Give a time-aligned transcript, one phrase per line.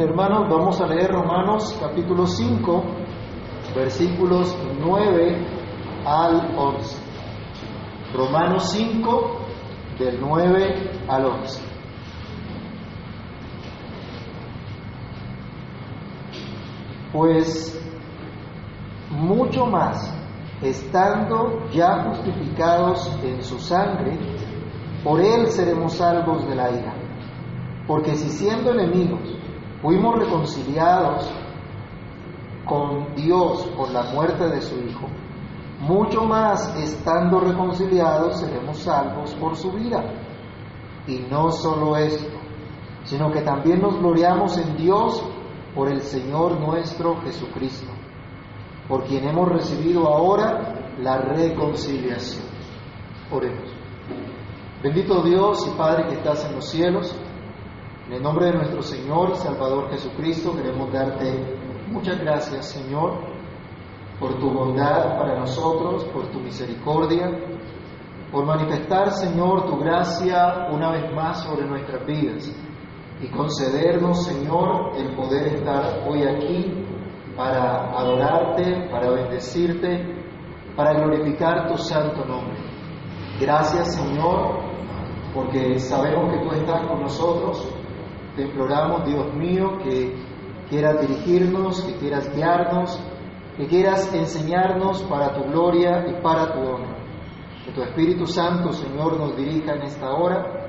[0.00, 2.84] Hermanos, vamos a leer Romanos capítulo 5,
[3.76, 5.46] versículos 9
[6.06, 6.96] al 11.
[8.14, 9.40] Romanos 5,
[9.98, 11.62] del 9 al 11.
[17.12, 17.92] Pues
[19.10, 20.16] mucho más,
[20.62, 24.18] estando ya justificados en su sangre,
[25.04, 26.94] por él seremos salvos de la ira.
[27.86, 29.40] Porque si siendo enemigos
[29.82, 31.30] fuimos reconciliados
[32.64, 35.08] con Dios por la muerte de su Hijo,
[35.80, 40.04] mucho más estando reconciliados seremos salvos por su vida.
[41.06, 42.38] Y no solo esto,
[43.04, 45.24] sino que también nos gloriamos en Dios
[45.74, 47.90] por el Señor nuestro Jesucristo,
[48.88, 52.44] por quien hemos recibido ahora la reconciliación.
[53.32, 53.70] Oremos.
[54.82, 57.14] Bendito Dios y Padre que estás en los cielos,
[58.10, 61.56] en el nombre de nuestro Señor y Salvador Jesucristo queremos darte
[61.92, 63.20] muchas gracias, Señor,
[64.18, 67.30] por tu bondad para nosotros, por tu misericordia,
[68.32, 72.52] por manifestar, Señor, tu gracia una vez más sobre nuestras vidas
[73.22, 76.84] y concedernos, Señor, el poder estar hoy aquí
[77.36, 80.16] para adorarte, para bendecirte,
[80.74, 82.58] para glorificar tu santo nombre.
[83.40, 84.58] Gracias, Señor,
[85.32, 87.79] porque sabemos que tú estás con nosotros.
[88.36, 90.14] Te imploramos, Dios mío, que
[90.68, 93.00] quieras dirigirnos, que quieras guiarnos,
[93.56, 96.96] que quieras enseñarnos para tu gloria y para tu honor.
[97.64, 100.68] Que tu Espíritu Santo, Señor, nos dirija en esta hora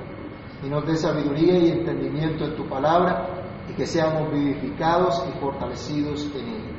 [0.64, 3.28] y nos dé sabiduría y entendimiento en tu palabra
[3.70, 6.72] y que seamos vivificados y fortalecidos en ella.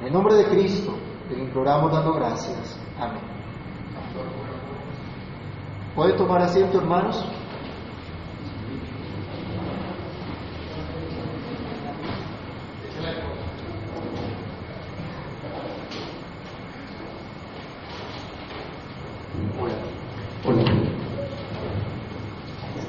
[0.00, 0.94] En el nombre de Cristo
[1.28, 2.80] te imploramos dando gracias.
[2.98, 3.22] Amén.
[5.94, 7.24] ¿Puede tomar asiento, hermanos?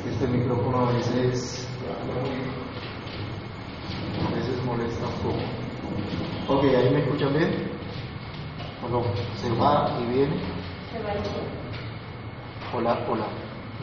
[0.05, 1.69] Este micrófono a veces,
[4.25, 5.37] a veces molesta un poco.
[6.49, 7.71] Ok, ¿ahí me escuchan bien?
[8.83, 9.03] ¿O no?
[9.35, 10.35] ¿Se va y viene?
[10.91, 11.26] Se va a ir.
[12.73, 13.27] Hola, hola.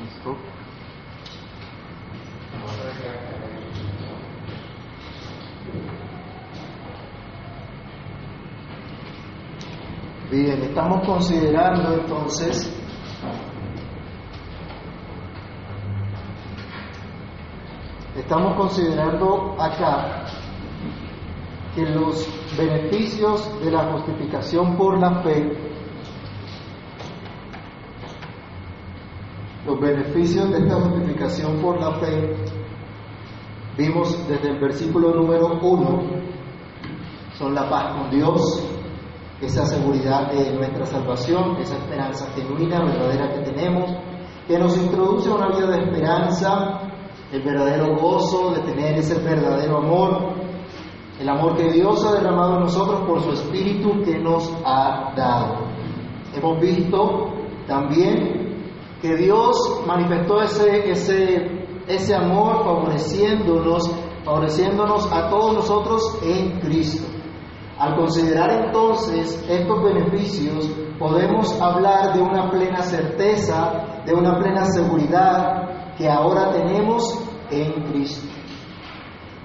[0.02, 0.36] ¿Listo?
[10.30, 12.74] Bien, estamos considerando entonces
[18.16, 20.24] estamos considerando acá
[21.74, 22.26] que los
[22.56, 25.73] beneficios de la justificación por la fe
[29.66, 32.36] los beneficios de esta justificación por la fe,
[33.76, 36.02] vimos desde el versículo número 1,
[37.38, 38.62] son la paz con Dios,
[39.40, 43.90] esa seguridad de nuestra salvación, esa esperanza genuina, verdadera que tenemos,
[44.46, 46.80] que nos introduce a una vida de esperanza,
[47.32, 50.34] el verdadero gozo de tener ese verdadero amor,
[51.18, 55.66] el amor que Dios ha derramado en nosotros por su Espíritu que nos ha dado.
[56.34, 57.32] Hemos visto
[57.66, 58.43] también
[59.04, 63.90] que Dios manifestó ese, ese, ese amor favoreciéndonos,
[64.24, 67.06] favoreciéndonos a todos nosotros en Cristo.
[67.78, 75.92] Al considerar entonces estos beneficios, podemos hablar de una plena certeza, de una plena seguridad
[75.98, 78.26] que ahora tenemos en Cristo.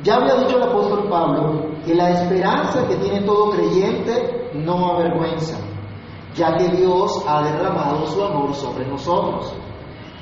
[0.04, 5.69] Ya había dicho el apóstol Pablo que la esperanza que tiene todo creyente no avergüenza
[6.36, 9.54] ya que Dios ha derramado su amor sobre nosotros.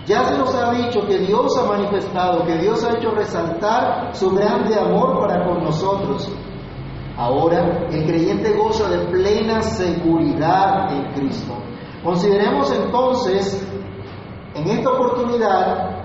[0.05, 4.31] Ya se nos ha dicho que Dios ha manifestado, que Dios ha hecho resaltar su
[4.31, 6.31] grande amor para con nosotros.
[7.17, 11.53] Ahora el creyente goza de plena seguridad en Cristo.
[12.03, 13.67] Consideremos entonces
[14.53, 15.97] en esta oportunidad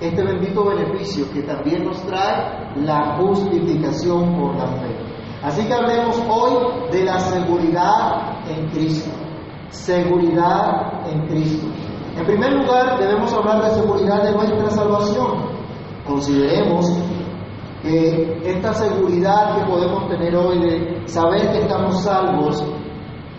[0.00, 4.96] este bendito beneficio que también nos trae la justificación por la fe.
[5.42, 9.10] Así que hablemos hoy de la seguridad en Cristo
[9.70, 11.66] seguridad en Cristo.
[12.16, 15.48] En primer lugar, debemos hablar de seguridad de nuestra salvación.
[16.06, 16.92] Consideremos
[17.82, 22.64] que esta seguridad que podemos tener hoy de saber que estamos salvos,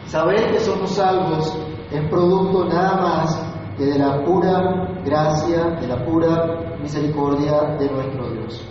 [0.05, 1.57] saber que somos salvos,
[1.91, 8.29] es producto nada más que de la pura gracia, de la pura misericordia de nuestro
[8.31, 8.65] Dios.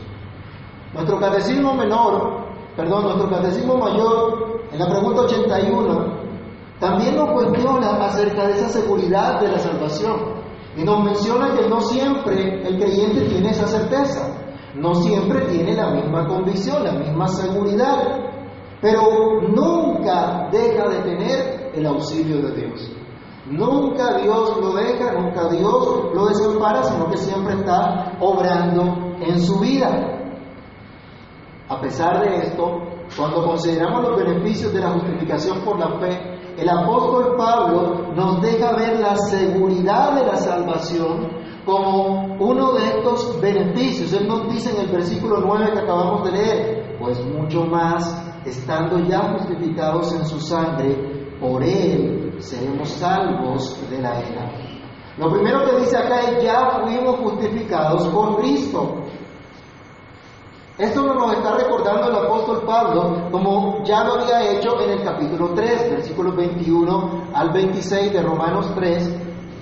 [0.94, 2.46] Nuestro catecismo menor,
[2.76, 6.27] perdón, nuestro catecismo mayor, en la pregunta 81,
[6.80, 10.38] también nos cuestiona acerca de esa seguridad de la salvación
[10.76, 14.34] y nos menciona que no siempre el creyente tiene esa certeza.
[14.76, 18.30] No siempre tiene la misma convicción, la misma seguridad,
[18.80, 22.90] pero nunca deja de tener el auxilio de Dios.
[23.50, 29.58] Nunca Dios lo deja, nunca Dios lo desampara, sino que siempre está obrando en su
[29.58, 30.14] vida.
[31.68, 32.82] A pesar de esto,
[33.16, 38.72] cuando consideramos los beneficios de la justificación por la fe, el apóstol Pablo nos deja
[38.72, 41.28] ver la seguridad de la salvación
[41.64, 44.12] como uno de estos beneficios.
[44.12, 48.98] Él nos dice en el versículo 9 que acabamos de leer, pues mucho más, estando
[49.06, 54.50] ya justificados en su sangre, por él seremos salvos de la ira.
[55.16, 59.02] Lo primero que dice acá es ya fuimos justificados por Cristo.
[60.78, 65.50] Esto nos está recordando el apóstol Pablo como ya lo había hecho en el capítulo
[65.52, 69.16] 3, versículos 21 al 26 de Romanos 3.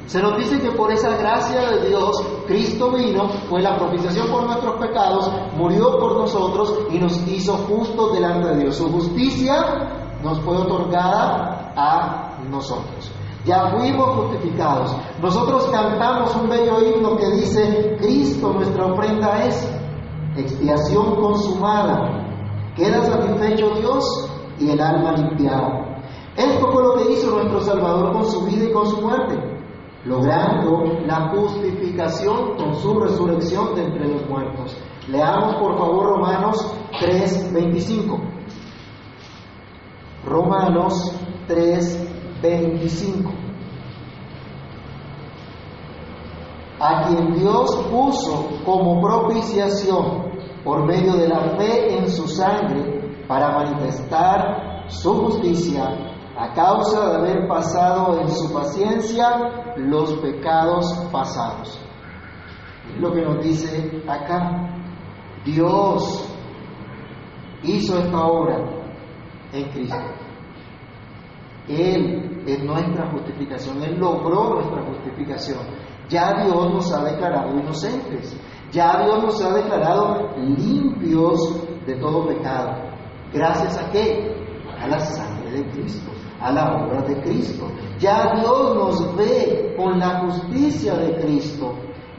[0.09, 4.45] Se nos dice que por esa gracia de Dios, Cristo vino, fue la propiciación por
[4.45, 8.77] nuestros pecados, murió por nosotros y nos hizo justos delante de Dios.
[8.77, 13.11] Su justicia nos fue otorgada a nosotros.
[13.47, 14.95] Ya fuimos justificados.
[15.23, 19.67] Nosotros cantamos un bello himno que dice, Cristo nuestra ofrenda es
[20.43, 22.27] expiación consumada,
[22.75, 26.03] queda satisfecho Dios y el alma limpiada.
[26.37, 29.39] Esto fue lo que hizo nuestro Salvador con su vida y con su muerte,
[30.05, 34.77] logrando la justificación con su resurrección de entre los muertos.
[35.09, 38.19] Leamos por favor Romanos 3:25.
[40.25, 41.13] Romanos
[41.49, 43.46] 3:25.
[46.79, 50.27] A quien Dios puso como propiciación
[50.63, 56.07] por medio de la fe en su sangre para manifestar su justicia
[56.37, 61.81] a causa de haber pasado en su paciencia los pecados pasados.
[62.95, 64.71] Es lo que nos dice acá.
[65.45, 66.29] Dios
[67.63, 68.59] hizo esta obra
[69.53, 69.97] en Cristo.
[71.69, 75.61] Él es nuestra justificación, Él logró nuestra justificación.
[76.09, 78.37] Ya Dios nos ha declarado inocentes.
[78.73, 81.39] Ya Dios nos ha declarado limpios
[81.87, 82.75] de todo pecado.
[83.33, 84.35] ¿Gracias a qué?
[84.81, 86.11] A la sangre de Cristo,
[86.41, 87.67] a la obra de Cristo.
[87.99, 91.75] Ya Dios nos ve con la justicia de Cristo.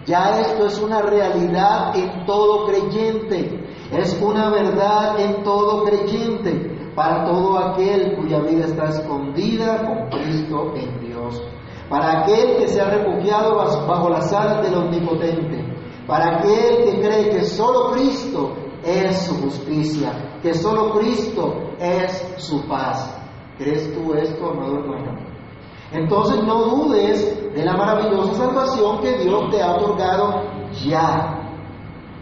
[0.06, 3.64] Ya esto es una realidad en todo creyente.
[3.92, 10.74] Es una verdad en todo creyente para todo aquel cuya vida está escondida con Cristo
[10.76, 11.44] en Dios.
[11.90, 17.30] Para aquel que se ha refugiado bajo las alas del Omnipotente para aquel que cree
[17.30, 18.54] que solo Cristo
[18.84, 23.14] es su justicia, que solo Cristo es su paz.
[23.58, 25.20] ¿Crees tú esto, amado hermano?
[25.92, 30.44] Entonces no dudes de la maravillosa salvación que Dios te ha otorgado
[30.86, 31.52] ya,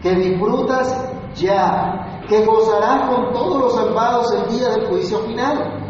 [0.02, 5.85] que disfrutas ya, que gozarás con todos los salvados el día del juicio final.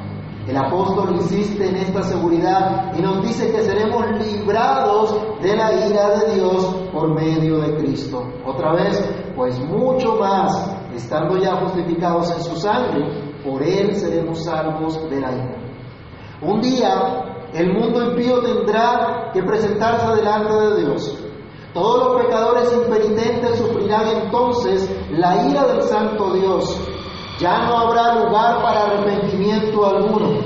[0.48, 6.20] El apóstol insiste en esta seguridad y nos dice que seremos librados de la ira
[6.20, 8.28] de Dios por medio de Cristo.
[8.46, 9.04] Otra vez,
[9.36, 15.32] pues mucho más, estando ya justificados en su sangre, por Él seremos salvos de la
[15.32, 15.58] ira.
[16.44, 21.18] Un día el mundo impío tendrá que presentarse delante de Dios.
[21.74, 26.80] Todos los pecadores impenitentes sufrirán entonces la ira del Santo Dios
[27.40, 30.40] ya no habrá lugar para arrepentimiento alguno.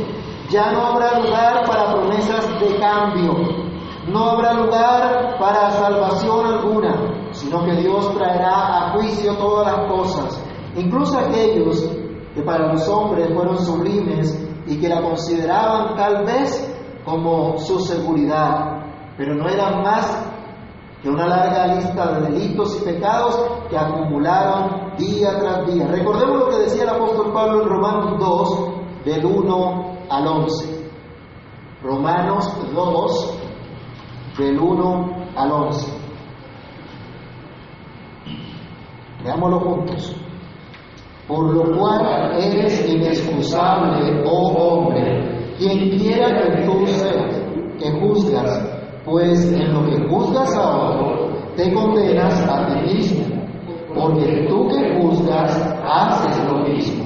[0.50, 3.34] Ya no habrá lugar para promesas de cambio.
[4.08, 10.44] No habrá lugar para salvación alguna, sino que Dios traerá a juicio todas las cosas,
[10.76, 11.88] incluso aquellos
[12.34, 16.76] que para los hombres fueron sublimes y que la consideraban tal vez
[17.06, 18.84] como su seguridad,
[19.16, 20.26] pero no eran más
[21.04, 25.88] que una larga lista de delitos y pecados que acumularon día tras día.
[25.88, 30.92] Recordemos lo que decía el apóstol Pablo en Romanos 2, del 1 al 11.
[31.82, 33.40] Romanos 2,
[34.38, 35.92] del 1 al 11.
[39.24, 40.16] Veámoslo juntos.
[41.28, 47.42] Por lo cual eres inexcusable, oh hombre, quien quiera que tú seas,
[47.80, 53.39] que juzgas pues en lo que juzgas a otro, te condenas a ti mismo,
[53.96, 57.06] porque tú que juzgas haces lo mismo.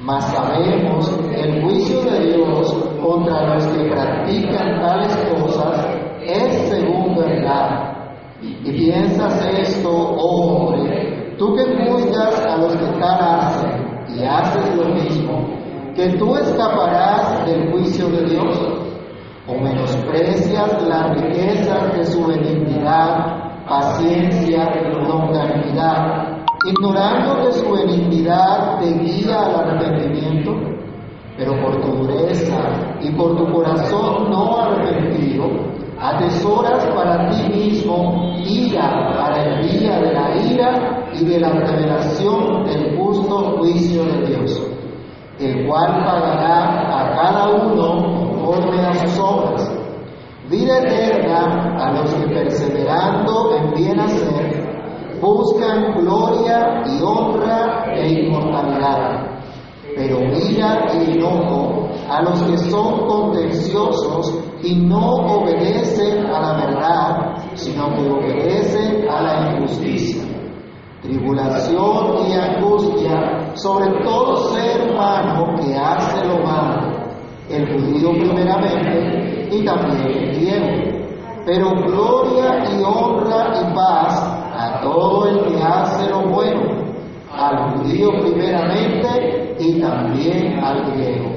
[0.00, 2.72] Mas sabemos el juicio de Dios
[3.02, 5.86] contra los que practican tales cosas
[6.22, 7.94] es según verdad.
[8.40, 14.76] Y piensas esto, oh hombre, tú que juzgas a los que tal hacen y haces
[14.76, 15.48] lo mismo,
[15.94, 18.56] que tú escaparás del juicio de Dios
[19.48, 23.37] o menosprecias las riquezas de su benignidad,
[23.68, 24.70] paciencia,
[25.06, 30.54] longanimidad, ignorando que su benignidad te guía al arrepentimiento,
[31.36, 32.58] pero por tu dureza
[33.00, 35.46] y por tu corazón no arrepentido,
[36.00, 42.64] atesoras para ti mismo ira para el día de la ira y de la revelación
[42.64, 44.62] del justo juicio de Dios,
[45.38, 49.77] el cual pagará a cada uno conforme a sus obras.
[50.50, 54.68] Vida eterna a los que perseverando en bien hacer
[55.20, 59.40] buscan gloria y honra e inmortalidad,
[59.94, 67.34] pero ira y enojo a los que son contenciosos y no obedecen a la verdad,
[67.54, 70.22] sino que obedecen a la injusticia.
[71.02, 77.06] Tribulación y angustia sobre todo ser humano que hace lo malo,
[77.50, 80.98] el judío primeramente y también el griego.
[81.44, 86.60] Pero gloria y honra y paz a todo el que hace lo bueno,
[87.32, 91.30] al judío primeramente y también al griego,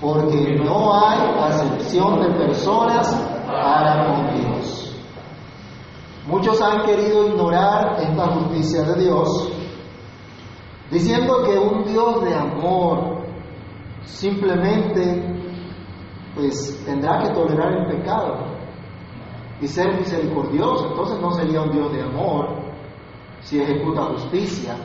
[0.00, 3.14] porque no hay acepción de personas
[3.46, 4.96] para con Dios.
[6.26, 9.52] Muchos han querido ignorar esta justicia de Dios,
[10.90, 13.22] diciendo que un Dios de amor
[14.04, 15.31] simplemente
[16.34, 18.52] pues tendrá que tolerar el pecado
[19.60, 22.48] y ser misericordioso, entonces no sería un Dios de amor,
[23.42, 24.76] si ejecuta justicia.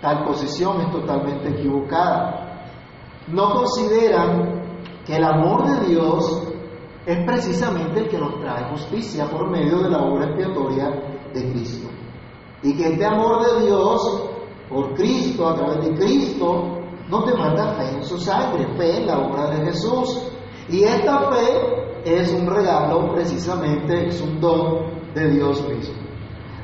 [0.00, 2.66] Tal posición es totalmente equivocada.
[3.28, 4.62] No consideran
[5.06, 6.48] que el amor de Dios
[7.06, 10.90] es precisamente el que nos trae justicia por medio de la obra expiatoria
[11.32, 11.88] de Cristo.
[12.62, 14.28] Y que este amor de Dios
[14.68, 19.06] por Cristo, a través de Cristo, no te manda fe en su sangre, fe en
[19.06, 20.31] la obra de Jesús.
[20.68, 25.94] Y esta fe es un regalo, precisamente, es un don de Dios mismo.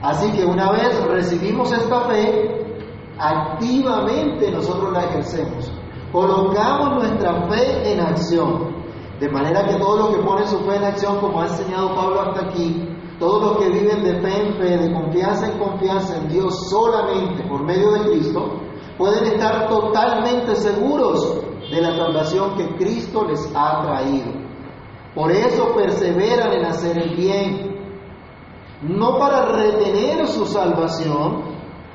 [0.03, 2.85] Así que una vez recibimos esta fe,
[3.19, 5.73] activamente nosotros la ejercemos.
[6.13, 8.79] Colocamos nuestra fe en acción.
[9.21, 12.21] De manera que todo lo que pone su fe en acción, como ha enseñado Pablo
[12.21, 12.89] hasta aquí,
[13.19, 17.43] todos los que viven de fe en fe, de confianza en confianza en Dios solamente
[17.49, 18.61] por medio de Cristo,
[18.97, 21.41] pueden estar totalmente seguros
[21.71, 24.33] de la salvación que Cristo les ha traído.
[25.15, 27.79] Por eso perseveran en hacer el bien,
[28.83, 31.43] no para retener su salvación,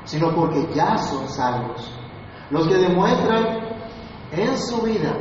[0.04, 1.90] sino porque ya son salvos.
[2.50, 3.64] Los que demuestran
[4.32, 5.16] en su vida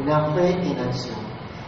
[0.00, 1.16] una fe en acción.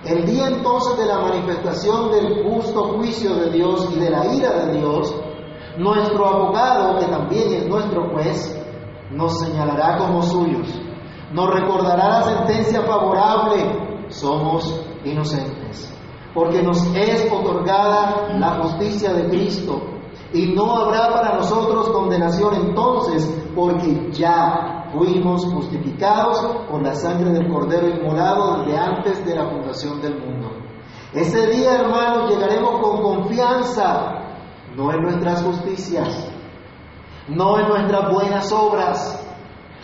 [0.04, 4.64] El día entonces de la manifestación del justo juicio de Dios y de la ira
[4.64, 5.14] de Dios,
[5.76, 8.56] nuestro abogado, que también es nuestro juez,
[9.10, 10.68] nos señalará como suyos,
[11.32, 15.60] nos recordará la sentencia favorable, somos inocentes
[16.34, 19.82] porque nos es otorgada la justicia de Cristo.
[20.32, 27.48] Y no habrá para nosotros condenación entonces, porque ya fuimos justificados por la sangre del
[27.48, 30.50] Cordero inmolado desde antes de la fundación del mundo.
[31.12, 34.20] Ese día, hermanos, llegaremos con confianza,
[34.76, 36.30] no en nuestras justicias,
[37.26, 39.19] no en nuestras buenas obras,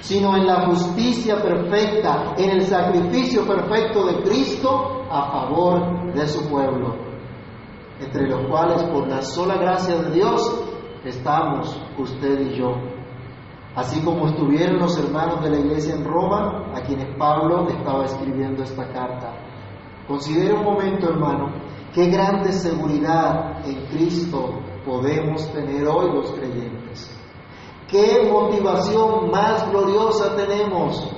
[0.01, 6.49] sino en la justicia perfecta, en el sacrificio perfecto de Cristo a favor de su
[6.49, 6.95] pueblo,
[8.01, 10.65] entre los cuales por la sola gracia de Dios
[11.05, 12.75] estamos usted y yo.
[13.75, 18.63] Así como estuvieron los hermanos de la iglesia en Roma, a quienes Pablo estaba escribiendo
[18.63, 19.35] esta carta.
[20.09, 21.53] Considere un momento, hermano,
[21.93, 26.76] qué grande seguridad en Cristo podemos tener hoy los creyentes.
[27.89, 31.09] Qué motivación más gloriosa tenemos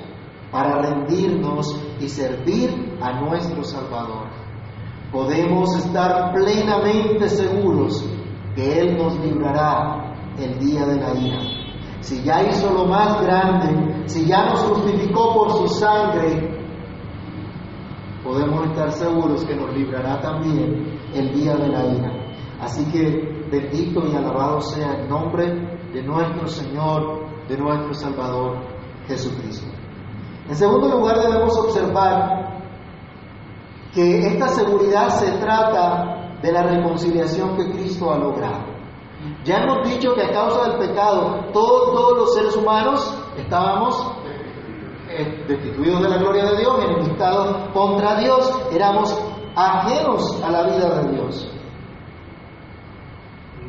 [0.51, 4.27] para rendirnos y servir a nuestro Salvador.
[5.11, 8.07] Podemos estar plenamente seguros
[8.55, 11.39] que Él nos librará el día de la ira.
[12.01, 16.55] Si ya hizo lo más grande, si ya nos justificó por su sangre,
[18.23, 22.11] podemos estar seguros que nos librará también el día de la ira.
[22.61, 28.57] Así que bendito y alabado sea el nombre de nuestro Señor, de nuestro Salvador
[29.07, 29.67] Jesucristo.
[30.47, 32.63] En segundo lugar, debemos observar
[33.93, 38.69] que esta seguridad se trata de la reconciliación que Cristo ha logrado.
[39.43, 44.15] Ya hemos dicho que a causa del pecado todos, los seres humanos estábamos
[45.47, 49.19] destituidos de la gloria de Dios, enemistados contra Dios, éramos
[49.55, 51.58] ajenos a la vida de Dios.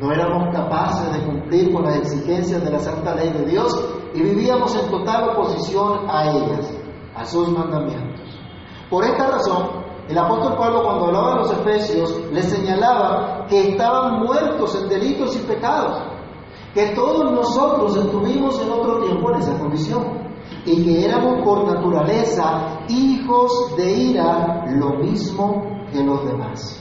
[0.01, 3.71] No éramos capaces de cumplir con las exigencias de la santa ley de Dios
[4.15, 6.73] y vivíamos en total oposición a ellas,
[7.15, 8.19] a sus mandamientos.
[8.89, 9.67] Por esta razón,
[10.09, 15.35] el apóstol Pablo cuando hablaba a los efesios les señalaba que estaban muertos en delitos
[15.35, 16.01] y pecados,
[16.73, 20.03] que todos nosotros estuvimos en otro tiempo en esa condición
[20.65, 25.61] y que éramos por naturaleza hijos de ira, lo mismo
[25.93, 26.80] que los demás.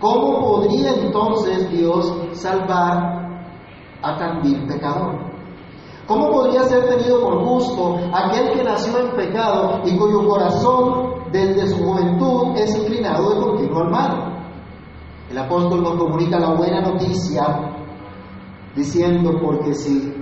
[0.00, 3.40] ¿Cómo podría entonces Dios salvar
[4.02, 5.26] a tan vil pecador?
[6.06, 11.66] ¿Cómo podría ser tenido por gusto aquel que nació en pecado y cuyo corazón desde
[11.68, 14.36] su juventud es inclinado de continuo al mal?
[15.30, 17.72] El apóstol nos comunica la buena noticia
[18.76, 20.14] diciendo, porque si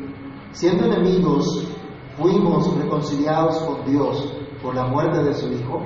[0.53, 1.69] siendo enemigos
[2.17, 5.83] fuimos reconciliados con Dios por la muerte de su Hijo,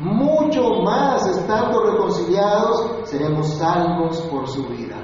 [0.00, 4.96] mucho más estando reconciliados seremos salvos por su vida.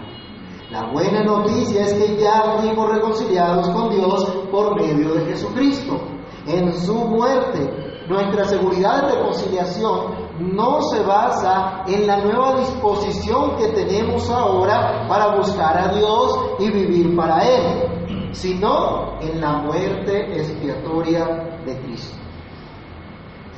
[0.70, 6.00] La buena noticia es que ya fuimos reconciliados con Dios por medio de Jesucristo.
[6.46, 13.68] En su muerte nuestra seguridad de reconciliación no se basa en la nueva disposición que
[13.68, 21.45] tenemos ahora para buscar a Dios y vivir para Él, sino en la muerte expiatoria.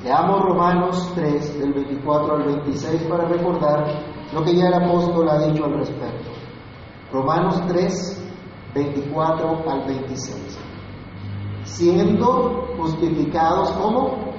[0.05, 3.85] Leamos Romanos 3, del 24 al 26, para recordar
[4.33, 6.31] lo que ya el apóstol ha dicho al respecto.
[7.13, 8.31] Romanos 3,
[8.75, 10.59] 24 al 26.
[11.65, 14.35] Siendo justificados como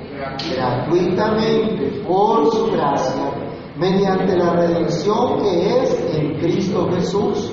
[0.55, 3.33] gratuitamente por su gracia,
[3.77, 7.51] mediante la redención que es en Cristo Jesús,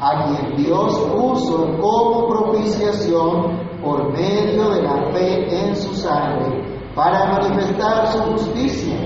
[0.00, 6.67] a quien Dios puso como propiciación por medio de la fe en su sangre,
[6.98, 8.96] para manifestar su justicia,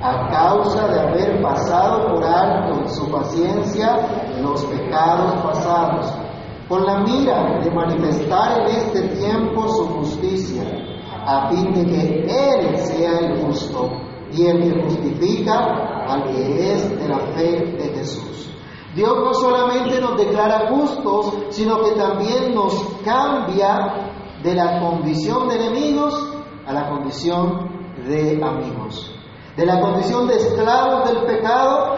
[0.00, 3.98] a causa de haber pasado por alto en su paciencia
[4.40, 6.10] los pecados pasados,
[6.70, 10.62] con la mira de manifestar en este tiempo su justicia
[11.26, 13.90] a fin de que Él sea el justo
[14.32, 18.54] y el que justifica al que es de la fe de Jesús.
[18.94, 22.74] Dios no solamente nos declara justos, sino que también nos
[23.04, 26.33] cambia de la condición de enemigos
[26.66, 27.68] a la condición
[28.06, 29.14] de amigos,
[29.56, 31.96] de la condición de esclavos del pecado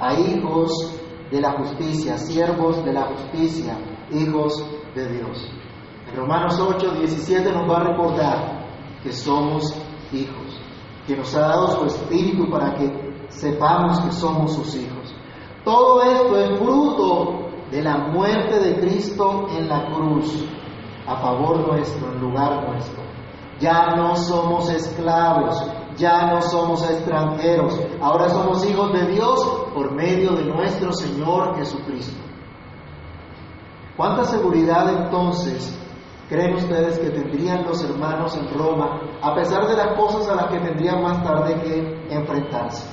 [0.00, 3.76] a hijos de la justicia, siervos de la justicia,
[4.10, 4.64] hijos
[4.94, 5.50] de Dios.
[6.14, 8.66] Romanos 8, 17 nos va a recordar
[9.02, 9.74] que somos
[10.12, 10.60] hijos,
[11.06, 15.14] que nos ha dado su espíritu para que sepamos que somos sus hijos.
[15.64, 20.44] Todo esto es fruto de la muerte de Cristo en la cruz,
[21.06, 23.09] a favor nuestro, en lugar nuestro.
[23.60, 25.62] Ya no somos esclavos,
[25.96, 29.38] ya no somos extranjeros, ahora somos hijos de Dios
[29.74, 32.18] por medio de nuestro Señor Jesucristo.
[33.96, 35.76] ¿Cuánta seguridad entonces
[36.30, 40.46] ¿Creen ustedes que tendrían los hermanos en Roma, a pesar de las cosas a las
[40.46, 42.88] que tendrían más tarde que enfrentarse?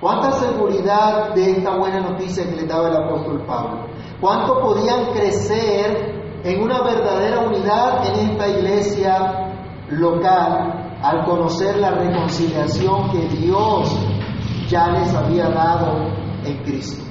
[0.00, 3.84] ¿Cuánta seguridad de esta buena noticia que le daba el apóstol Pablo?
[4.18, 9.47] ¿Cuánto podían crecer en una verdadera unidad en esta iglesia
[9.90, 13.98] local al conocer la reconciliación que Dios
[14.68, 16.08] ya les había dado
[16.44, 17.04] en Cristo?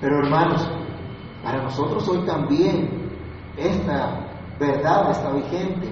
[0.00, 0.68] Pero hermanos,
[1.42, 3.10] para nosotros hoy también
[3.56, 5.88] esta verdad está vigente.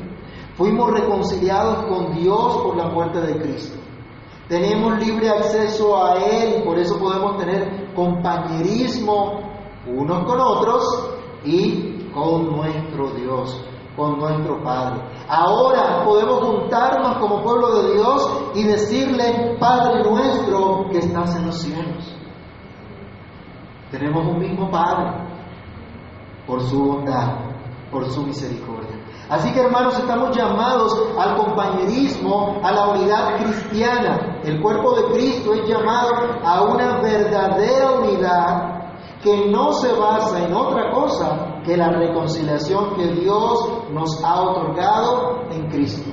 [0.54, 3.78] Fuimos reconciliados con Dios por la muerte de Cristo.
[4.48, 9.40] Tenemos libre acceso a Él, por eso podemos tener compañerismo
[9.86, 10.82] unos con otros
[11.44, 13.64] y con nuestro Dios,
[14.00, 15.02] con nuestro Padre.
[15.28, 21.58] Ahora podemos juntarnos como pueblo de Dios y decirle, Padre nuestro que estás en los
[21.58, 22.16] cielos.
[23.90, 25.12] Tenemos un mismo Padre
[26.46, 27.50] por su bondad
[27.90, 28.96] por su misericordia.
[29.28, 34.40] Así que hermanos, estamos llamados al compañerismo, a la unidad cristiana.
[34.44, 36.10] El cuerpo de Cristo es llamado
[36.44, 38.79] a una verdadera unidad
[39.22, 45.42] que no se basa en otra cosa que la reconciliación que Dios nos ha otorgado
[45.50, 46.10] en Cristo.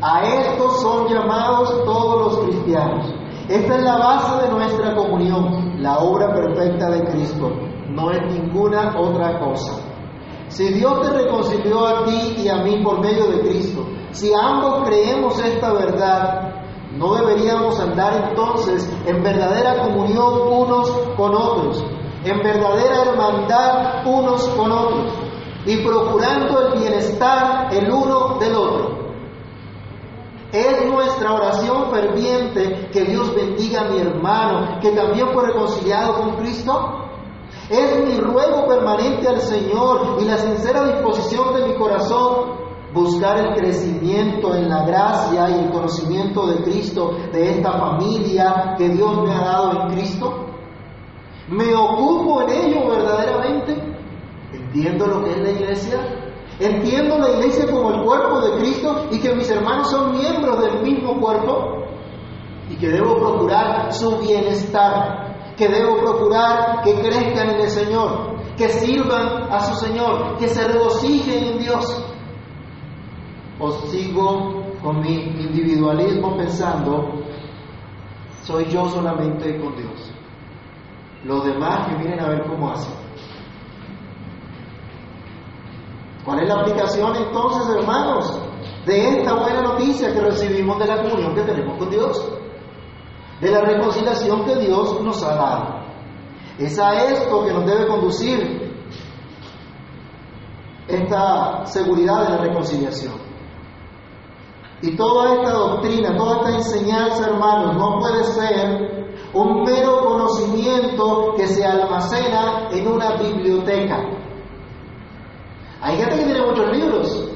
[0.00, 3.12] A esto son llamados todos los cristianos.
[3.48, 7.50] Esta es la base de nuestra comunión, la obra perfecta de Cristo.
[7.88, 9.80] No es ninguna otra cosa.
[10.48, 14.86] Si Dios te reconcilió a ti y a mí por medio de Cristo, si ambos
[14.86, 16.51] creemos esta verdad,
[16.96, 21.84] no deberíamos andar entonces en verdadera comunión unos con otros,
[22.24, 25.12] en verdadera hermandad unos con otros
[25.64, 29.02] y procurando el bienestar el uno del otro.
[30.52, 36.36] Es nuestra oración ferviente que Dios bendiga a mi hermano, que también fue reconciliado con
[36.36, 36.98] Cristo.
[37.70, 42.61] Es mi ruego permanente al Señor y la sincera disposición de mi corazón
[42.92, 48.88] buscar el crecimiento en la gracia y el conocimiento de Cristo, de esta familia que
[48.88, 50.46] Dios me ha dado en Cristo.
[51.48, 53.76] ¿Me ocupo en ello verdaderamente?
[54.52, 56.22] ¿Entiendo lo que es la iglesia?
[56.58, 60.82] ¿Entiendo la iglesia como el cuerpo de Cristo y que mis hermanos son miembros del
[60.82, 61.86] mismo cuerpo?
[62.70, 68.68] Y que debo procurar su bienestar, que debo procurar que crezcan en el Señor, que
[68.68, 72.04] sirvan a su Señor, que se regocijen en Dios.
[73.62, 77.12] ¿O sigo con mi individualismo pensando,
[78.42, 80.12] soy yo solamente con Dios?
[81.22, 82.92] Los demás que vienen a ver cómo hacen.
[86.24, 88.36] ¿Cuál es la aplicación entonces, hermanos,
[88.84, 92.32] de esta buena noticia que recibimos de la comunión que tenemos con Dios?
[93.40, 95.82] De la reconciliación que Dios nos ha dado.
[96.58, 98.72] Es a esto que nos debe conducir
[100.88, 103.31] esta seguridad de la reconciliación.
[104.82, 108.92] Y toda esta doctrina, toda esta enseñanza, hermanos, no puede ser
[109.32, 114.04] un mero conocimiento que se almacena en una biblioteca.
[115.80, 117.30] Hay gente que tiene muchos libros,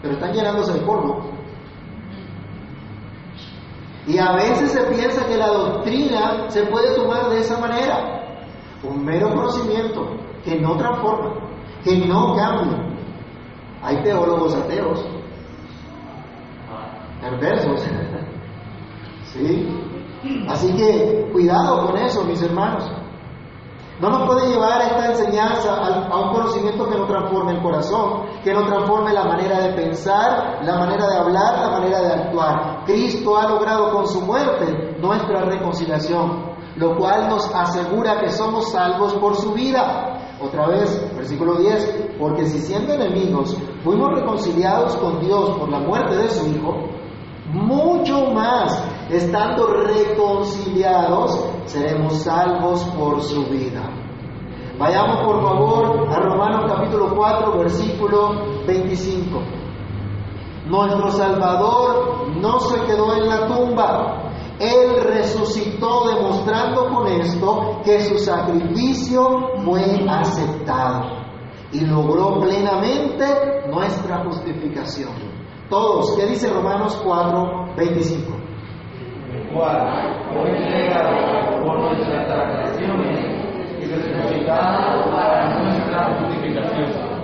[0.00, 1.30] pero están llenándose de polvo.
[4.06, 8.46] Y a veces se piensa que la doctrina se puede tomar de esa manera.
[8.82, 11.34] Un mero conocimiento que no transforma,
[11.84, 12.78] que no cambia.
[13.82, 15.06] Hay teólogos ateos,
[17.20, 17.82] perversos.
[19.32, 19.68] ¿Sí?
[20.48, 22.90] Así que cuidado con eso, mis hermanos.
[24.00, 28.54] No nos puede llevar esta enseñanza a, un conocimiento que no transforme el corazón, que
[28.54, 32.84] no transforme la manera de pensar, la manera de hablar, la manera de actuar.
[32.86, 39.12] Cristo ha logrado con su muerte nuestra reconciliación, lo cual nos asegura que somos salvos
[39.14, 40.18] por su vida.
[40.40, 43.54] Otra vez, versículo 10, porque si siendo enemigos
[43.84, 46.74] fuimos reconciliados con Dios por la muerte de su Hijo,
[47.52, 53.90] mucho más, estando reconciliados, seremos salvos por su vida.
[54.78, 59.40] Vayamos por favor a Romanos capítulo 4, versículo 25.
[60.66, 68.18] Nuestro Salvador no se quedó en la tumba, Él resucitó demostrando con esto que su
[68.18, 71.20] sacrificio fue aceptado
[71.72, 75.29] y logró plenamente nuestra justificación.
[75.70, 78.40] Todos, ¿qué dice Romanos 4, 25?
[79.54, 80.10] cual
[81.64, 82.80] por nuestras
[83.80, 87.20] y resucitado para nuestra justificación.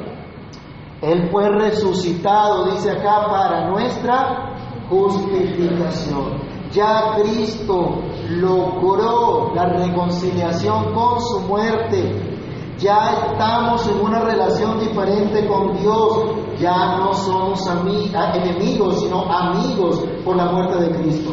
[1.03, 4.57] Él fue resucitado, dice acá, para nuestra
[4.89, 6.41] justificación.
[6.73, 12.23] Ya Cristo logró la reconciliación con su muerte.
[12.79, 16.46] Ya estamos en una relación diferente con Dios.
[16.59, 21.33] Ya no somos enemigos, sino amigos por la muerte de Cristo.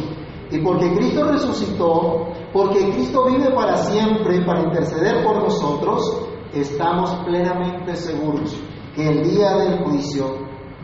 [0.50, 7.96] Y porque Cristo resucitó, porque Cristo vive para siempre para interceder por nosotros, estamos plenamente
[7.96, 8.56] seguros
[8.94, 10.36] que el día del juicio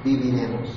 [0.04, 0.70] viviremos.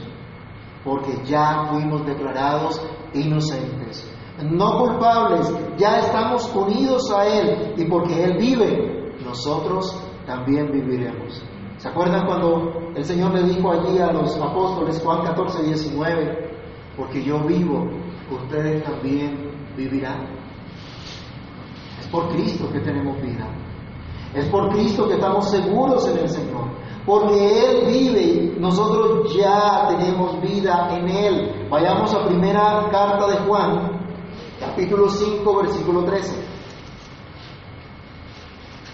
[0.83, 2.81] Porque ya fuimos declarados
[3.13, 4.05] inocentes,
[4.43, 11.41] no culpables, ya estamos unidos a Él y porque Él vive, nosotros también viviremos.
[11.83, 16.49] ¿Se acuerdan cuando el Señor le dijo allí a los apóstoles, Juan 14, 19,
[16.95, 17.89] porque yo vivo,
[18.31, 20.29] ustedes también vivirán.
[21.99, 23.49] Es por Cristo que tenemos vida.
[24.33, 26.69] Es por Cristo que estamos seguros en el Señor.
[27.05, 31.67] Porque Él vive nosotros ya tenemos vida en Él.
[31.69, 34.07] Vayamos a primera carta de Juan,
[34.57, 36.45] capítulo 5, versículo 13.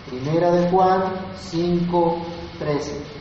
[0.10, 1.04] Primera de Juan
[1.36, 2.18] 5,
[2.60, 3.20] 13.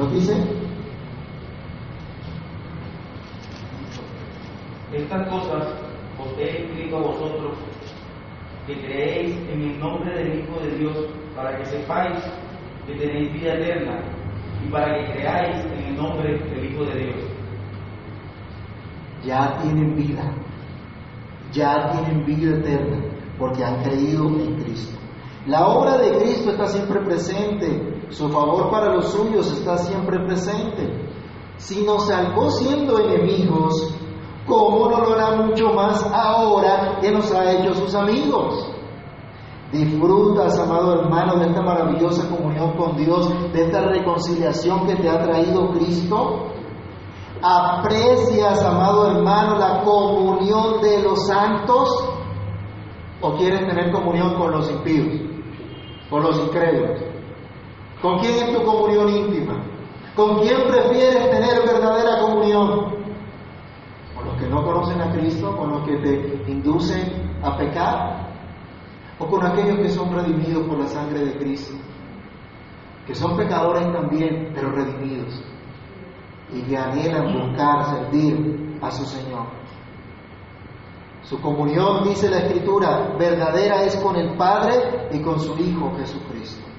[0.00, 0.34] nos dice?
[4.94, 5.68] Estas cosas
[6.18, 7.58] os he escrito a vosotros,
[8.66, 12.18] que creéis en el nombre del Hijo de Dios, para que sepáis
[12.86, 14.00] que tenéis vida eterna,
[14.64, 17.29] y para que creáis en el nombre del Hijo de Dios.
[19.24, 20.34] Ya tienen vida,
[21.52, 23.04] ya tienen vida eterna,
[23.38, 24.98] porque han creído en Cristo.
[25.46, 31.08] La obra de Cristo está siempre presente su favor para los suyos está siempre presente.
[31.56, 33.94] Si nos salvó siendo enemigos,
[34.46, 38.68] ¿cómo no lo hará mucho más ahora que nos ha hecho sus amigos?
[39.70, 45.22] Disfrutas, amado hermano, de esta maravillosa comunión con Dios, de esta reconciliación que te ha
[45.22, 46.46] traído Cristo.
[47.42, 51.88] ¿Aprecias, amado hermano, la comunión de los santos?
[53.22, 55.22] ¿O quieres tener comunión con los impíos,
[56.10, 57.00] con los incrédulos?
[58.02, 59.62] ¿Con quién es tu comunión íntima?
[60.14, 62.90] ¿Con quién prefieres tener verdadera comunión?
[64.14, 65.56] ¿Con los que no conocen a Cristo?
[65.56, 68.28] ¿Con los que te inducen a pecar?
[69.18, 71.74] ¿O con aquellos que son redimidos por la sangre de Cristo?
[73.06, 75.42] Que son pecadores también, pero redimidos.
[76.52, 79.46] Y que anhelan buscar, servir a su Señor.
[81.22, 86.70] Su comunión, dice la Escritura, verdadera es con el Padre y con su Hijo Jesucristo.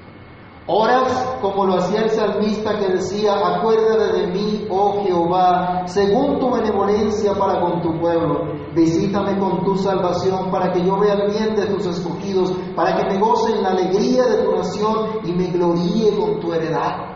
[0.68, 6.52] Oras como lo hacía el salmista que decía, acuérdate de mí, oh Jehová, según tu
[6.52, 8.54] benevolencia para con tu pueblo.
[8.76, 13.06] Visítame con tu salvación para que yo vea el bien de tus escogidos, para que
[13.06, 17.11] me goce en la alegría de tu nación y me gloríe con tu heredad.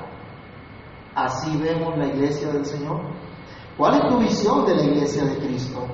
[1.15, 2.99] Así vemos la iglesia del Señor.
[3.77, 5.85] ¿Cuál es tu visión de la iglesia de Cristo?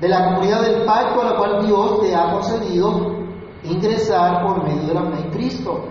[0.00, 3.14] De la comunidad del pacto a la cual Dios te ha concedido
[3.62, 5.84] ingresar por medio de la fe en Cristo.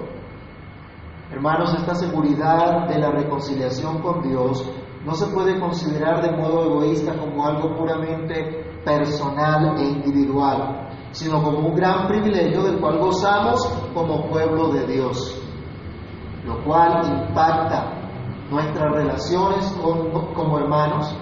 [1.32, 4.68] Hermanos, esta seguridad de la reconciliación con Dios
[5.06, 11.60] no se puede considerar de modo egoísta como algo puramente personal e individual, sino como
[11.60, 15.40] un gran privilegio del cual gozamos como pueblo de Dios,
[16.46, 18.03] lo cual impacta
[18.54, 19.66] nuestras relaciones
[20.36, 21.18] como hermanos,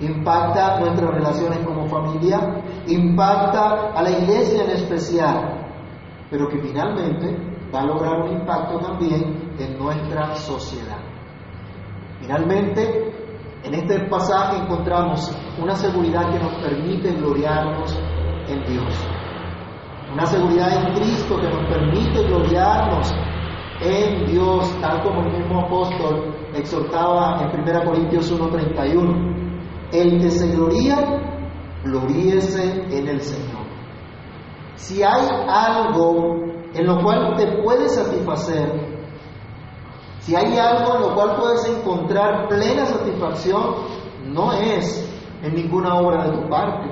[0.00, 5.64] impacta nuestras relaciones como familia, impacta a la iglesia en especial,
[6.28, 7.38] pero que finalmente
[7.72, 10.98] va a lograr un impacto también en nuestra sociedad.
[12.20, 13.14] Finalmente,
[13.62, 15.30] en este pasaje encontramos
[15.62, 17.96] una seguridad que nos permite gloriarnos
[18.48, 18.94] en Dios.
[20.12, 23.14] Una seguridad en Cristo que nos permite gloriarnos
[23.80, 29.36] en Dios, tal como el mismo apóstol exhortaba en 1 Corintios 1:31.
[29.92, 30.96] El que se gloría,
[31.84, 33.66] gloríese en el Señor.
[34.74, 36.36] Si hay algo
[36.74, 38.96] en lo cual te puedes satisfacer,
[40.18, 43.74] si hay algo en lo cual puedes encontrar plena satisfacción,
[44.24, 45.08] no es
[45.42, 46.90] en ninguna obra de tu parte,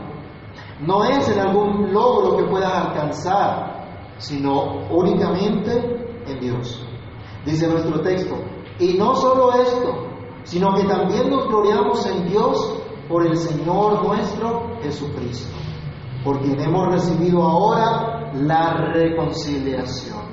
[0.80, 6.86] no es en algún logro que puedas alcanzar, sino únicamente en Dios.
[7.44, 8.36] Dice nuestro texto,
[8.78, 10.06] y no solo esto,
[10.44, 15.56] sino que también nos gloriamos en Dios por el Señor nuestro Jesucristo,
[16.24, 20.24] por quien hemos recibido ahora la reconciliación.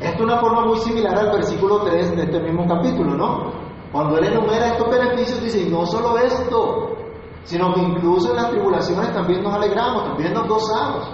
[0.00, 3.52] Esto es una forma muy similar al versículo 3 de este mismo capítulo, ¿no?
[3.92, 6.96] Cuando él enumera estos beneficios, dice, y no solo esto,
[7.44, 11.08] sino que incluso en las tribulaciones también nos alegramos, también nos gozamos.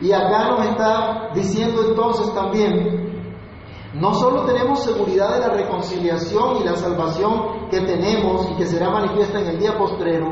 [0.00, 3.09] Y acá nos está diciendo entonces también,
[3.94, 8.90] no solo tenemos seguridad de la reconciliación y la salvación que tenemos y que será
[8.90, 10.28] manifiesta en el día postrero,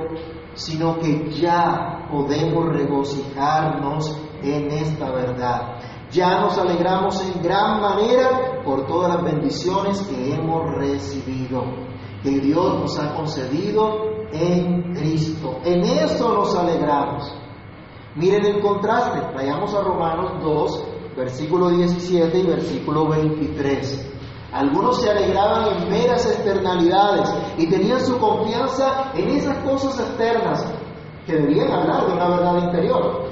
[0.54, 5.78] sino que ya podemos regocijarnos en esta verdad.
[6.10, 11.64] Ya nos alegramos en gran manera por todas las bendiciones que hemos recibido,
[12.22, 15.58] que Dios nos ha concedido en Cristo.
[15.64, 17.34] En eso nos alegramos.
[18.14, 20.84] Miren el contraste, vayamos a Romanos 2,
[21.18, 24.12] versículo 17 y versículo 23.
[24.52, 27.28] Algunos se alegraban en meras externalidades
[27.59, 30.64] y tenían su confianza en esas cosas externas
[31.26, 33.24] que debían hablar de una verdad interior,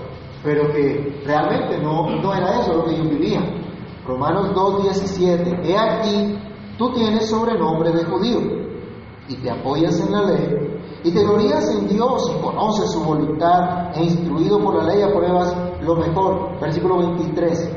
[0.43, 3.65] pero que realmente no, no era eso lo que ellos vivían.
[4.05, 6.39] Romanos 2.17, he aquí,
[6.77, 8.41] tú tienes sobrenombre de judío
[9.29, 13.97] y te apoyas en la ley y te glorías en Dios y conoces su voluntad
[13.97, 16.61] e instruido por la ley apruebas lo mejor.
[16.61, 17.73] Versículo 23,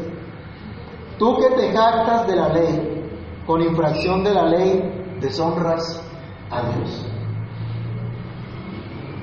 [1.18, 6.04] tú que te jactas de la ley, con infracción de la ley, deshonras
[6.50, 7.06] a Dios.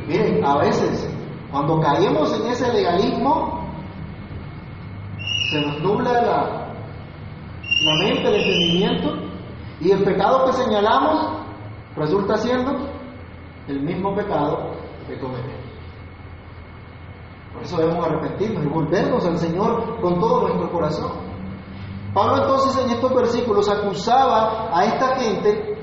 [0.07, 1.09] Miren, a veces,
[1.51, 3.67] cuando caemos en ese legalismo,
[5.51, 6.75] se nos nubla la,
[8.05, 9.15] mente, el entendimiento,
[9.81, 11.39] y el pecado que señalamos
[11.97, 12.73] resulta siendo
[13.69, 14.73] el mismo pecado
[15.07, 15.66] que cometemos.
[17.57, 21.13] Por eso debemos arrepentirnos y volvernos al Señor con todo nuestro corazón.
[22.13, 25.79] Pablo entonces en estos versículos acusaba a esta gente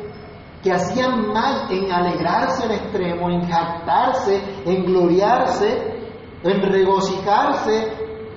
[0.61, 5.93] que hacían mal en alegrarse en extremo, en jactarse, en gloriarse,
[6.43, 7.91] en regocijarse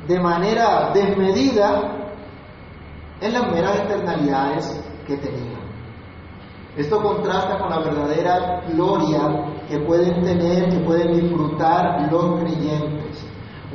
[0.08, 2.10] de manera desmedida
[3.20, 5.66] en las meras externalidades que tenían.
[6.76, 13.05] Esto contrasta con la verdadera gloria que pueden tener, que pueden disfrutar los creyentes.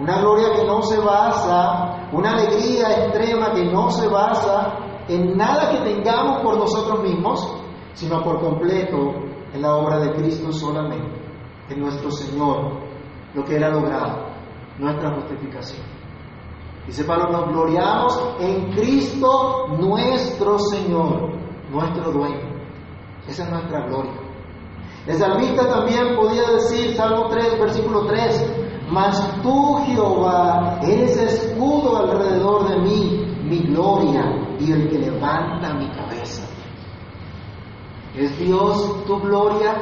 [0.01, 5.69] Una gloria que no se basa, una alegría extrema que no se basa en nada
[5.69, 7.55] que tengamos por nosotros mismos,
[7.93, 9.13] sino por completo
[9.53, 11.21] en la obra de Cristo solamente,
[11.69, 12.79] en nuestro Señor,
[13.35, 14.25] lo que Él ha logrado,
[14.79, 15.85] nuestra justificación.
[16.87, 21.29] Dice Pablo, nos gloriamos en Cristo nuestro Señor,
[21.71, 22.49] nuestro dueño.
[23.27, 24.19] Esa es nuestra gloria.
[25.05, 28.61] El salmista también podía decir, Salmo 3, versículo 3,
[28.91, 34.21] mas tú, Jehová, eres escudo alrededor de mí, mi gloria
[34.59, 36.45] y el que levanta mi cabeza.
[38.13, 39.77] ¿Es Dios tu gloria?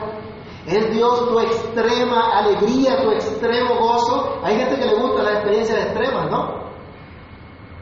[0.67, 4.39] ¿Es Dios tu extrema alegría, tu extremo gozo?
[4.43, 6.59] Hay gente que le gusta las experiencias extremas, ¿no?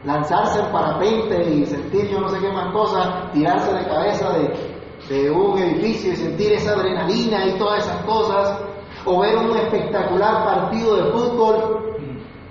[0.04, 5.14] Lanzarse en parapente y sentir yo no sé qué más cosas, tirarse de cabeza de,
[5.14, 8.67] de un edificio y sentir esa adrenalina y todas esas cosas,
[9.08, 11.96] o ver un espectacular partido de fútbol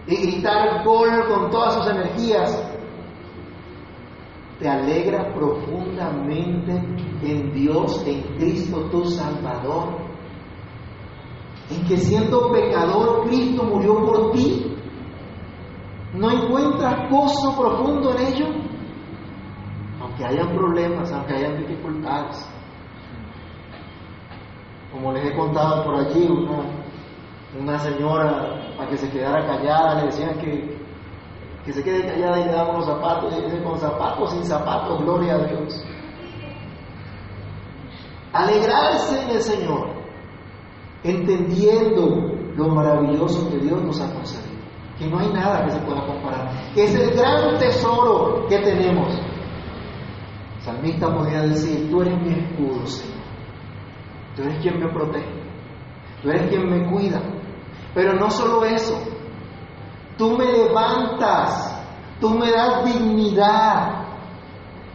[0.08, 2.64] y gritar gol con todas sus energías.
[4.60, 6.72] Te alegra profundamente
[7.22, 9.98] en Dios, en Cristo tu Salvador,
[11.70, 14.74] en que siendo pecador Cristo murió por ti.
[16.14, 18.46] ¿No encuentras gozo profundo en ello?
[20.02, 22.57] Aunque hayan problemas, aunque hayan dificultades.
[24.92, 26.64] Como les he contado por allí, una,
[27.60, 30.78] una señora, para que se quedara callada, le decían que,
[31.66, 35.36] que se quede callada y le daban zapatos, y dice, con zapatos, sin zapatos, gloria
[35.36, 35.84] a Dios.
[38.34, 39.90] Alegrarse en el Señor,
[41.04, 44.62] entendiendo lo maravilloso que Dios nos ha concedido,
[44.98, 49.20] que no hay nada que se pueda comparar, que es el gran tesoro que tenemos.
[50.62, 53.17] Salmista podía decir, tú eres mi escudo, Señor.
[54.38, 55.42] Tú eres quien me protege.
[56.22, 57.20] Tú eres quien me cuida.
[57.96, 58.96] Pero no solo eso.
[60.16, 61.76] Tú me levantas.
[62.22, 64.06] Tú me das dignidad.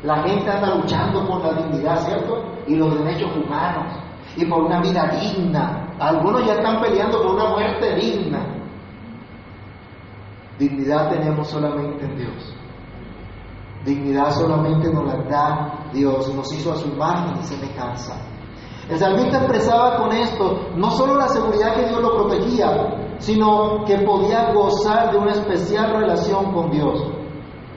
[0.04, 2.54] La gente anda luchando por la dignidad, ¿cierto?
[2.68, 3.92] Y los derechos humanos.
[4.36, 5.92] Y por una vida digna.
[5.98, 8.46] Algunos ya están peleando por una muerte digna.
[10.56, 12.56] Dignidad tenemos solamente en Dios.
[13.84, 16.32] Dignidad solamente nos la da Dios.
[16.32, 18.31] Nos hizo a su imagen y semejanza.
[18.88, 23.98] El salmista expresaba con esto no solo la seguridad que Dios lo protegía, sino que
[23.98, 27.00] podía gozar de una especial relación con Dios.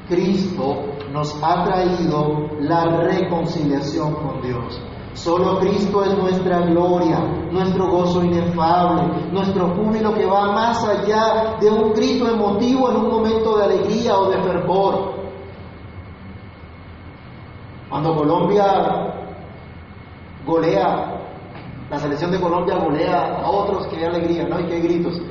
[0.07, 0.77] Cristo
[1.11, 4.81] nos ha traído la reconciliación con Dios.
[5.13, 11.69] Solo Cristo es nuestra gloria, nuestro gozo inefable, nuestro júbilo que va más allá de
[11.69, 15.15] un grito emotivo en un momento de alegría o de fervor.
[17.89, 19.24] Cuando Colombia
[20.45, 21.21] golea,
[21.89, 24.59] la selección de Colombia golea a otros, qué alegría, ¿no?
[24.59, 25.21] Y qué gritos.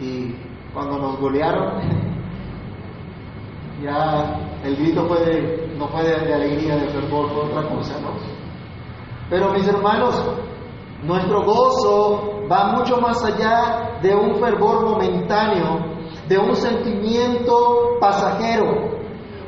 [0.00, 0.34] Y
[0.72, 1.80] cuando nos golearon,
[3.82, 7.94] ya el grito fue no fue de, alegría, de fervor, fue otra cosa.
[9.30, 10.14] Pero mis hermanos,
[11.02, 15.78] nuestro gozo va mucho más allá de un fervor momentáneo,
[16.28, 18.89] de un sentimiento pasajero.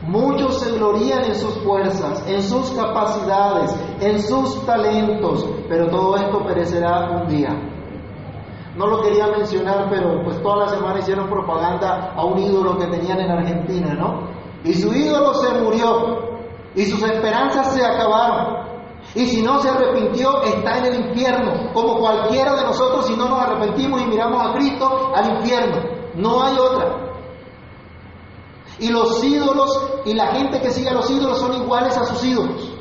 [0.07, 6.45] Muchos se glorían en sus fuerzas, en sus capacidades, en sus talentos, pero todo esto
[6.45, 7.51] perecerá un día.
[8.77, 12.87] No lo quería mencionar, pero pues toda la semana hicieron propaganda a un ídolo que
[12.87, 14.29] tenían en Argentina, ¿no?
[14.65, 16.33] Y su ídolo se murió
[16.75, 18.63] y sus esperanzas se acabaron.
[19.15, 23.29] Y si no se arrepintió, está en el infierno, como cualquiera de nosotros si no
[23.29, 25.77] nos arrepentimos y miramos a Cristo al infierno.
[26.15, 27.12] No hay otra.
[28.79, 32.25] Y los ídolos y la gente que sigue a los ídolos son iguales a sus
[32.25, 32.73] ídolos.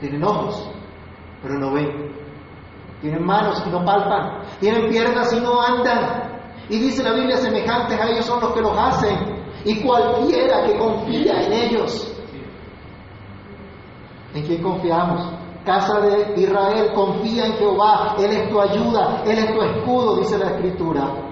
[0.00, 0.68] Tienen ojos,
[1.42, 2.14] pero no ven.
[3.00, 4.42] Tienen manos y no palpan.
[4.60, 6.40] Tienen piernas y no andan.
[6.68, 9.44] Y dice la Biblia, semejantes a ellos son los que los hacen.
[9.64, 12.12] Y cualquiera que confía en ellos.
[14.34, 15.32] ¿En quién confiamos?
[15.64, 18.16] Casa de Israel, confía en Jehová.
[18.18, 21.26] Él es tu ayuda, Él es tu escudo, dice la Escritura.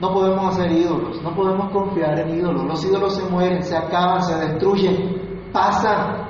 [0.00, 2.64] No podemos hacer ídolos, no podemos confiar en ídolos.
[2.64, 6.28] Los ídolos se mueren, se acaban, se destruyen, pasan.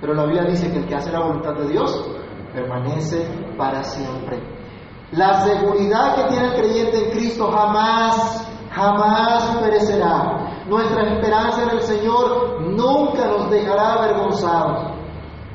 [0.00, 2.10] Pero la Biblia dice que el que hace la voluntad de Dios
[2.54, 3.26] permanece
[3.58, 4.40] para siempre.
[5.12, 10.64] La seguridad que tiene el creyente en Cristo jamás, jamás perecerá.
[10.66, 14.92] Nuestra esperanza en el Señor nunca nos dejará avergonzados,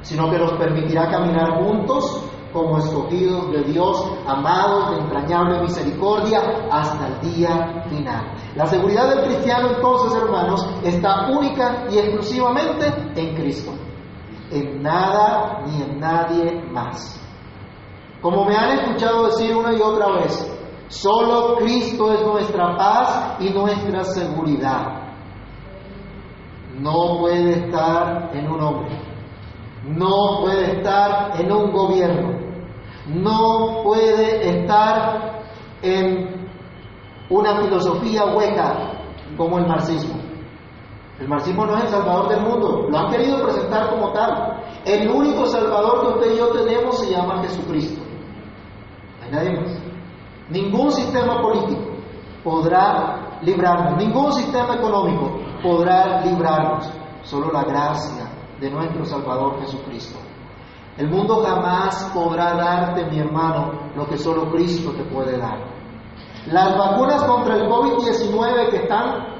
[0.01, 6.39] sino que nos permitirá caminar juntos como escogidos de Dios, amados de entrañable misericordia,
[6.71, 8.33] hasta el día final.
[8.55, 12.85] La seguridad del cristiano entonces, hermanos, está única y exclusivamente
[13.15, 13.71] en Cristo,
[14.51, 17.19] en nada ni en nadie más.
[18.21, 20.57] Como me han escuchado decir una y otra vez,
[20.89, 25.01] solo Cristo es nuestra paz y nuestra seguridad.
[26.77, 29.10] No puede estar en un hombre,
[29.83, 32.39] no puede estar en un gobierno,
[33.07, 35.41] no puede estar
[35.81, 36.49] en
[37.29, 38.91] una filosofía hueca
[39.37, 40.19] como el marxismo.
[41.19, 44.63] El marxismo no es el salvador del mundo, lo han querido presentar como tal.
[44.85, 48.01] El único salvador que usted y yo tenemos se llama Jesucristo.
[49.23, 49.79] Hay nadie más.
[50.49, 51.91] Ningún sistema político
[52.43, 56.91] podrá librarnos, ningún sistema económico podrá librarnos,
[57.23, 58.30] solo la gracia
[58.61, 60.19] de nuestro Salvador Jesucristo.
[60.97, 65.57] El mundo jamás podrá darte, mi hermano, lo que solo Cristo te puede dar.
[66.45, 69.31] Las vacunas contra el COVID-19 que están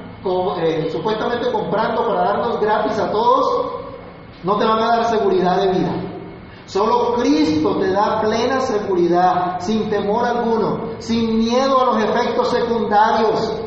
[0.60, 3.72] eh, supuestamente comprando para darnos gratis a todos,
[4.42, 5.92] no te van a dar seguridad de vida.
[6.64, 13.60] Solo Cristo te da plena seguridad, sin temor alguno, sin miedo a los efectos secundarios.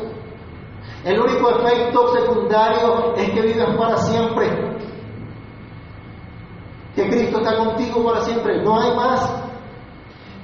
[1.04, 4.65] El único efecto secundario es que vives para siempre.
[6.96, 8.62] Que Cristo está contigo para siempre.
[8.64, 9.44] No hay más.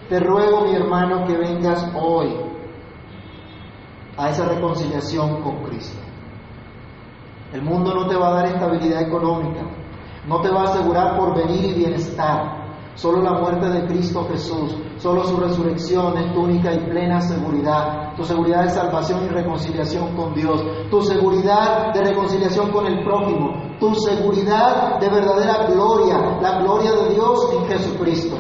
[0.09, 2.37] Te ruego, mi hermano, que vengas hoy
[4.17, 5.99] a esa reconciliación con Cristo.
[7.53, 9.63] El mundo no te va a dar estabilidad económica,
[10.27, 12.62] no te va a asegurar porvenir y bienestar.
[12.95, 18.15] Solo la muerte de Cristo Jesús, solo su resurrección es tu única y plena seguridad.
[18.17, 20.63] Tu seguridad de salvación y reconciliación con Dios.
[20.91, 23.79] Tu seguridad de reconciliación con el prójimo.
[23.81, 28.37] Tu seguridad de verdadera gloria, la gloria de Dios en Jesucristo.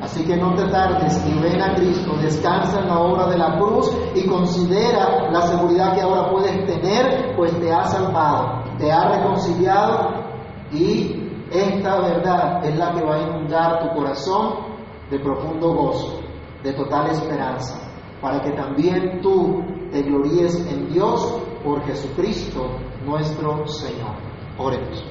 [0.00, 3.58] Así que no te tardes y ven a Cristo, descansa en la obra de la
[3.58, 9.08] cruz y considera la seguridad que ahora puedes tener, pues te ha salvado, te ha
[9.16, 10.24] reconciliado
[10.72, 14.54] y esta verdad es la que va a inundar tu corazón
[15.10, 16.20] de profundo gozo,
[16.62, 17.78] de total esperanza,
[18.20, 22.68] para que también tú te gloríes en Dios por Jesucristo
[23.04, 24.16] nuestro Señor.
[24.58, 25.04] Oremos.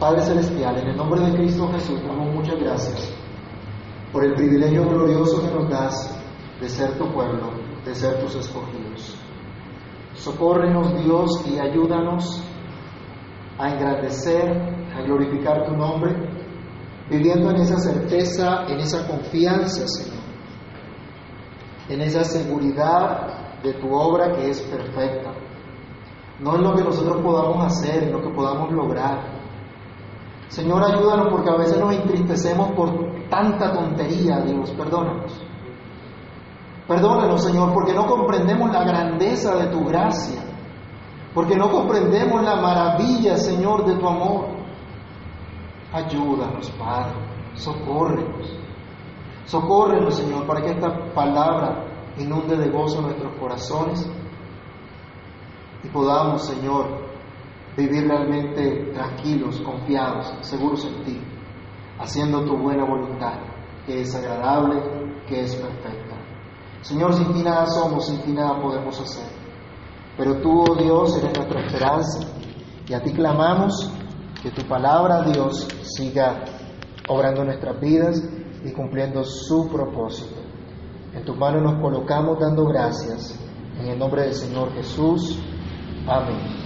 [0.00, 3.14] Padre Celestial, en el nombre de Cristo Jesús, damos muchas gracias
[4.12, 6.20] por el privilegio glorioso que nos das
[6.60, 7.50] de ser tu pueblo,
[7.84, 9.16] de ser tus escogidos.
[10.14, 12.42] Socórrenos Dios y ayúdanos
[13.58, 16.14] a engrandecer a glorificar tu nombre,
[17.10, 20.22] viviendo en esa certeza, en esa confianza, Señor,
[21.88, 25.32] en esa seguridad de tu obra que es perfecta,
[26.40, 29.44] no en lo que nosotros podamos hacer, en lo que podamos lograr.
[30.48, 35.44] Señor, ayúdanos porque a veces nos entristecemos por tanta tontería, Dios, perdónanos.
[36.86, 40.42] Perdónanos, Señor, porque no comprendemos la grandeza de tu gracia,
[41.34, 44.46] porque no comprendemos la maravilla, Señor, de tu amor.
[45.92, 47.14] Ayúdanos, Padre,
[47.54, 48.56] socórrenos.
[49.44, 51.84] Socórrenos, Señor, para que esta palabra
[52.18, 54.08] inunde de gozo nuestros corazones
[55.82, 57.04] y podamos, Señor,
[57.76, 61.20] vivir realmente tranquilos, confiados, seguros en ti,
[61.98, 63.40] haciendo tu buena voluntad,
[63.84, 64.82] que es agradable,
[65.26, 66.16] que es perfecta.
[66.80, 69.33] Señor, sin ti nada somos, sin ti nada podemos hacer.
[70.16, 72.20] Pero tú, oh Dios, eres nuestra esperanza
[72.88, 73.90] y a ti clamamos
[74.42, 76.44] que tu palabra, Dios, siga
[77.08, 78.22] obrando nuestras vidas
[78.64, 80.36] y cumpliendo su propósito.
[81.14, 83.38] En tus manos nos colocamos dando gracias.
[83.78, 85.38] En el nombre del Señor Jesús.
[86.06, 86.63] Amén.